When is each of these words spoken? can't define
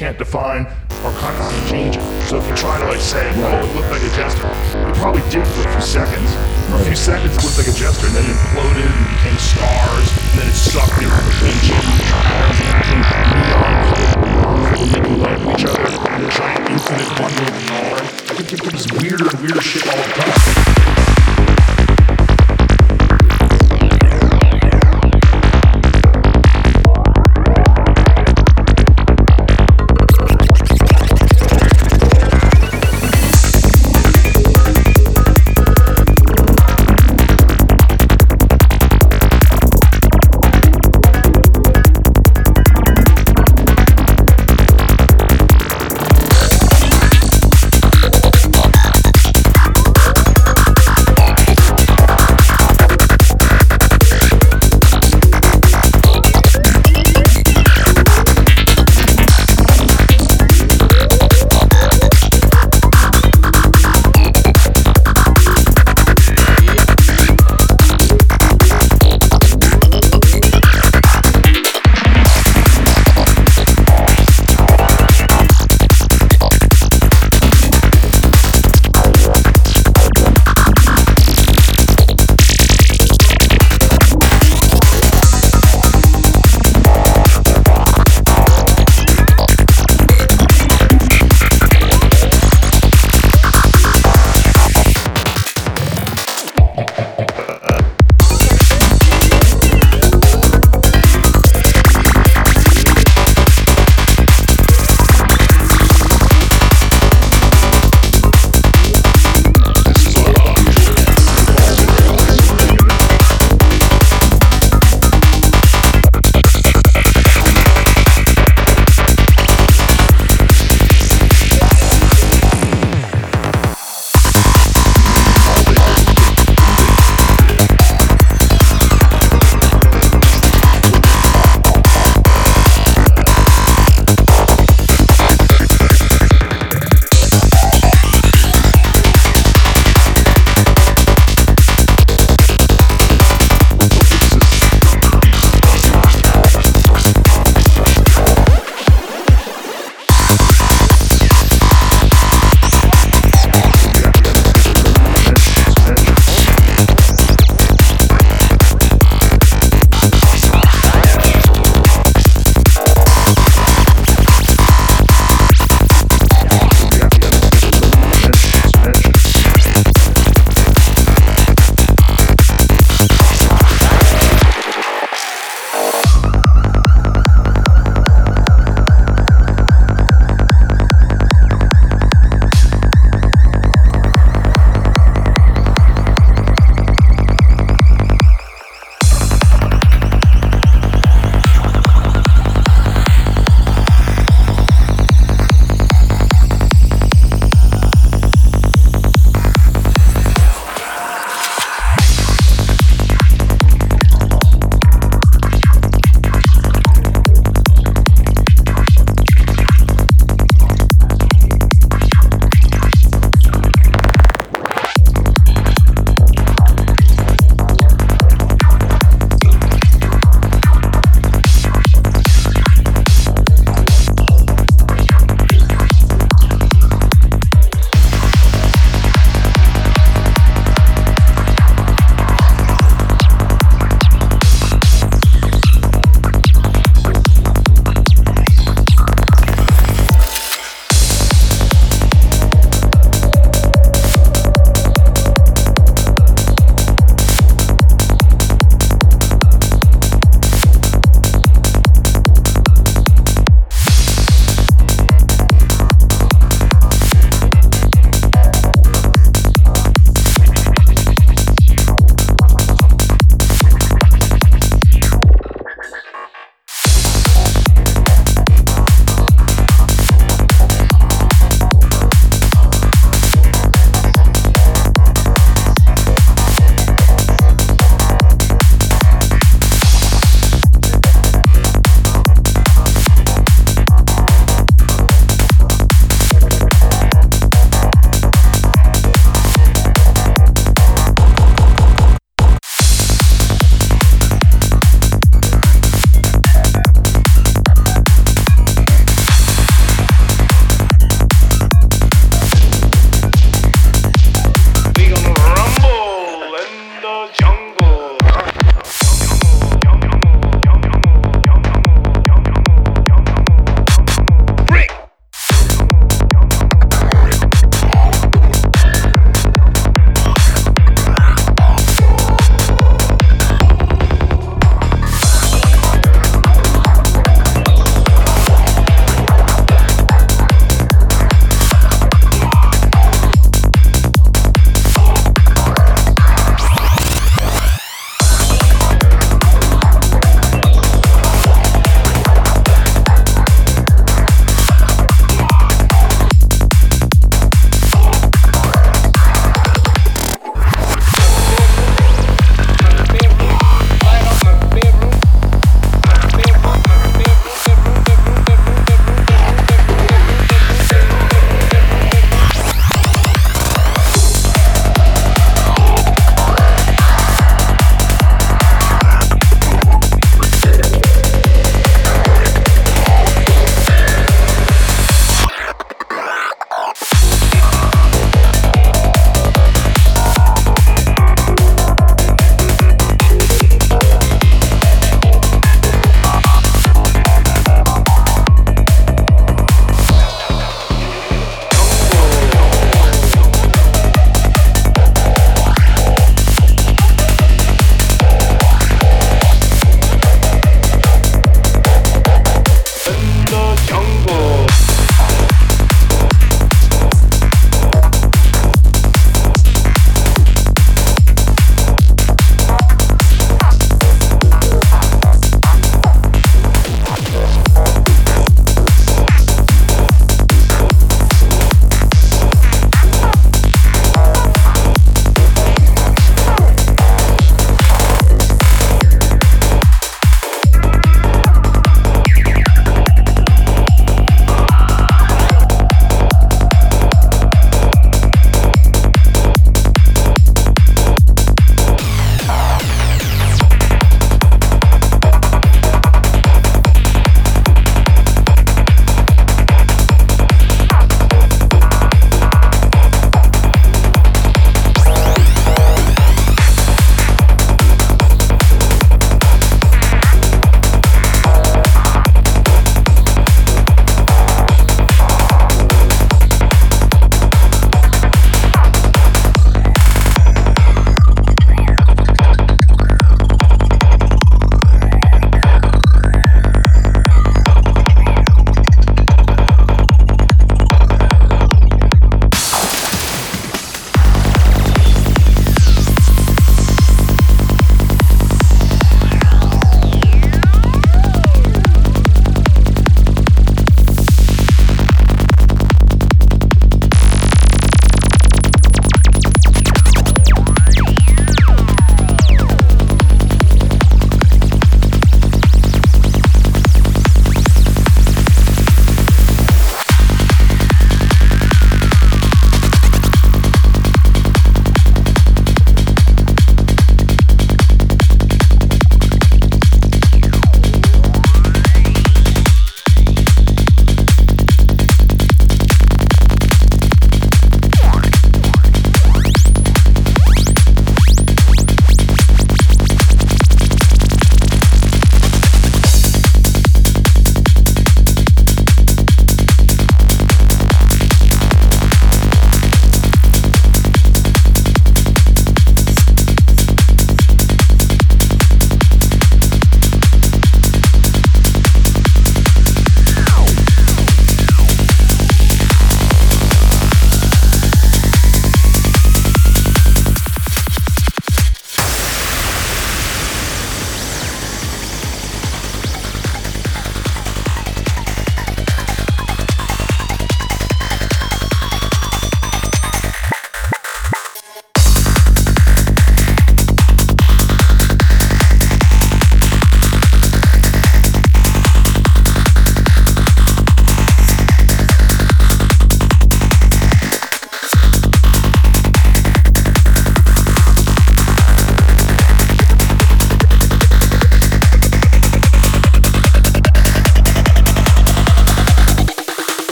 can't 0.00 0.16
define 0.16 0.39